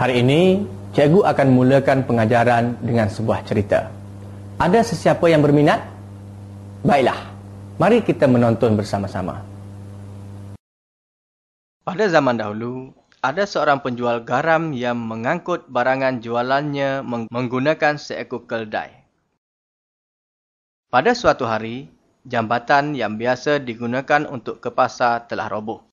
[0.00, 0.64] Hari ini,
[0.96, 3.92] cikgu akan mulakan pengajaran dengan sebuah cerita.
[4.56, 5.76] Ada sesiapa yang berminat?
[6.80, 7.20] Baiklah,
[7.76, 9.44] mari kita menonton bersama-sama.
[11.84, 19.04] Pada zaman dahulu, ada seorang penjual garam yang mengangkut barangan jualannya menggunakan seekor keldai.
[20.88, 21.92] Pada suatu hari,
[22.24, 25.84] jambatan yang biasa digunakan untuk ke pasar telah roboh.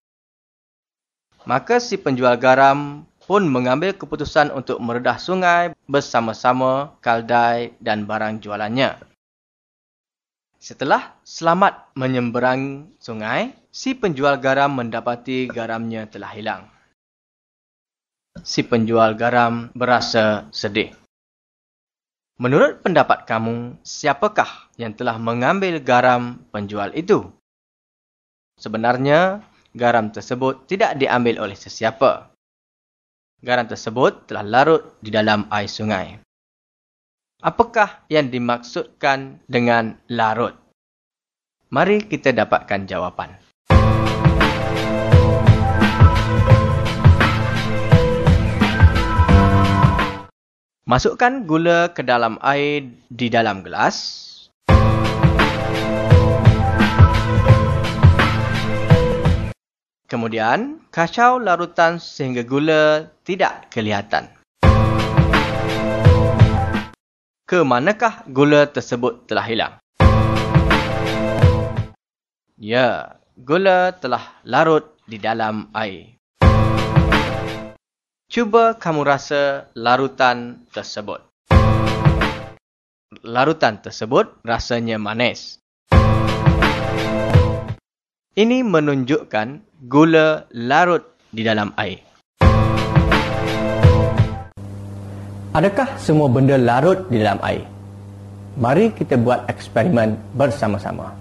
[1.44, 8.95] Maka si penjual garam pun mengambil keputusan untuk meredah sungai bersama-sama kaldai dan barang jualannya.
[10.58, 16.64] Setelah selamat menyeberang sungai, si penjual garam mendapati garamnya telah hilang.
[18.42, 20.95] Si penjual garam berasa sedih.
[22.39, 27.28] Menurut pendapat kamu, siapakah yang telah mengambil garam penjual itu?
[28.61, 29.42] Sebenarnya,
[29.73, 32.36] garam tersebut tidak diambil oleh sesiapa
[33.38, 36.17] garam tersebut telah larut di dalam air sungai.
[37.38, 40.57] Apakah yang dimaksudkan dengan larut?
[41.69, 43.38] Mari kita dapatkan jawapan.
[50.87, 54.27] Masukkan gula ke dalam air di dalam gelas.
[60.08, 64.32] Kemudian, kacau larutan sehingga gula tidak kelihatan.
[67.44, 69.73] Ke manakah gula tersebut telah hilang?
[72.56, 76.16] Ya, gula telah larut di dalam air.
[78.32, 81.20] Cuba kamu rasa larutan tersebut.
[83.28, 85.60] Larutan tersebut rasanya manis.
[88.37, 91.02] Ini menunjukkan gula larut
[91.33, 92.05] di dalam air.
[95.58, 97.65] Adakah semua benda larut di dalam air?
[98.61, 101.17] Mari kita buat eksperimen bersama-sama.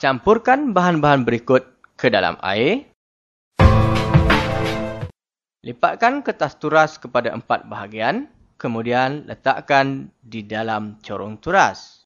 [0.00, 1.60] Campurkan bahan-bahan berikut
[1.92, 2.88] ke dalam air.
[5.60, 8.32] Lipatkan kertas turas kepada empat bahagian.
[8.56, 12.00] Kemudian letakkan di dalam corong turas.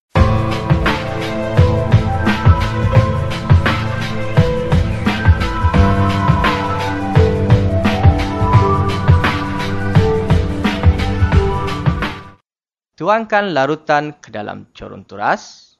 [13.07, 15.79] Tuangkan larutan ke dalam corong turas.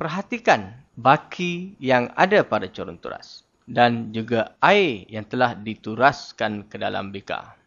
[0.00, 7.12] Perhatikan baki yang ada pada corong turas dan juga air yang telah dituraskan ke dalam
[7.12, 7.60] bika.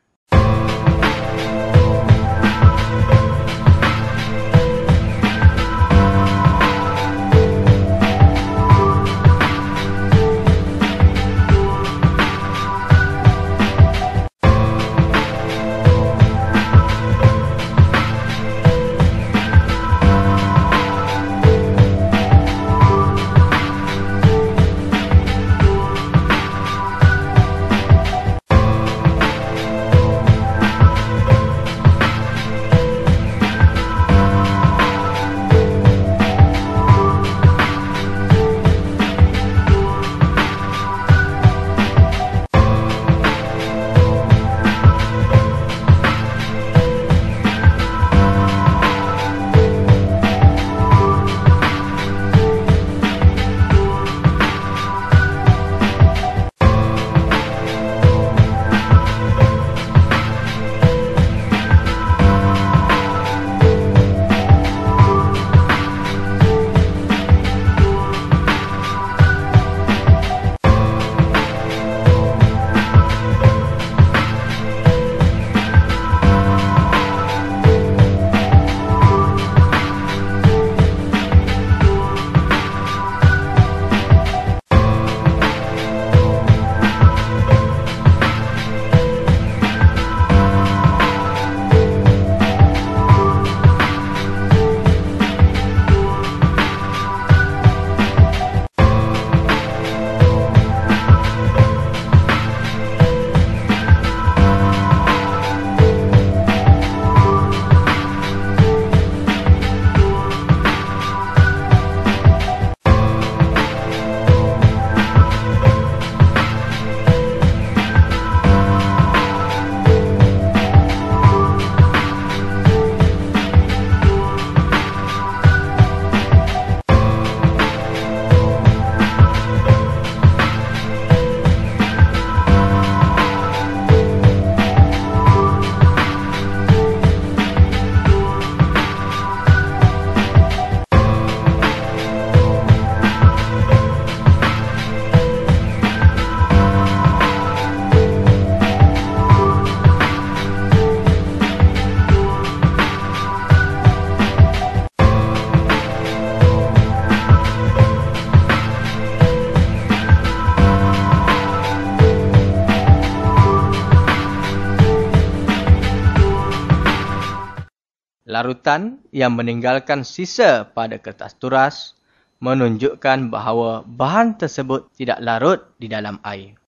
[168.44, 171.95] Larutan yang meninggalkan sisa pada kertas turas
[172.44, 176.60] menunjukkan bahawa bahan tersebut tidak larut di dalam air.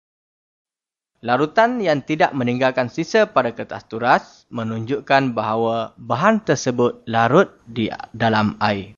[1.19, 8.55] Larutan yang tidak meninggalkan sisa pada kertas turas menunjukkan bahawa bahan tersebut larut di dalam
[8.63, 8.95] air.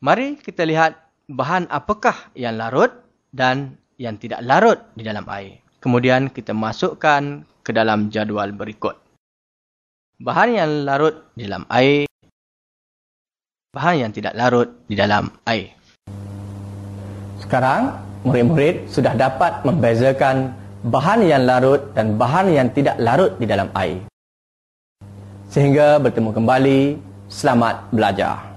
[0.00, 0.96] Mari kita lihat
[1.28, 2.96] bahan apakah yang larut
[3.28, 5.60] dan yang tidak larut di dalam air.
[5.84, 9.01] Kemudian kita masukkan ke dalam jadual berikut.
[10.22, 12.06] Bahan yang larut di dalam air,
[13.74, 15.74] bahan yang tidak larut di dalam air.
[17.42, 20.54] Sekarang, murid-murid sudah dapat membezakan
[20.86, 24.06] bahan yang larut dan bahan yang tidak larut di dalam air.
[25.50, 26.80] Sehingga bertemu kembali,
[27.26, 28.51] selamat belajar.